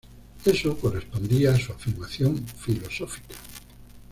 [0.45, 3.35] Eso correspondía a su afirmación filosófica.